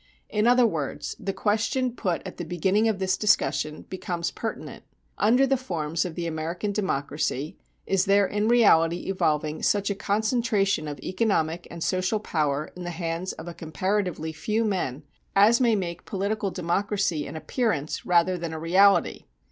In 0.31 0.47
other 0.47 0.65
words, 0.65 1.15
the 1.19 1.31
question 1.31 1.91
put 1.95 2.23
at 2.25 2.37
the 2.37 2.43
beginning 2.43 2.87
of 2.87 2.97
this 2.97 3.15
discussion 3.15 3.83
becomes 3.87 4.31
pertinent. 4.31 4.83
Under 5.19 5.45
the 5.45 5.55
forms 5.57 6.05
of 6.05 6.15
the 6.15 6.25
American 6.25 6.71
democracy 6.71 7.59
is 7.85 8.05
there 8.05 8.25
in 8.25 8.47
reality 8.47 9.07
evolving 9.11 9.61
such 9.61 9.91
a 9.91 9.93
concentration 9.93 10.87
of 10.87 10.99
economic 11.01 11.67
and 11.69 11.83
social 11.83 12.19
power 12.19 12.71
in 12.75 12.83
the 12.83 12.89
hands 12.89 13.33
of 13.33 13.47
a 13.47 13.53
comparatively 13.53 14.33
few 14.33 14.65
men 14.65 15.03
as 15.35 15.61
may 15.61 15.75
make 15.75 16.03
political 16.05 16.49
democracy 16.49 17.27
an 17.27 17.35
appearance 17.35 18.03
rather 18.03 18.39
than 18.39 18.53
a 18.53 18.59
reality? 18.59 19.25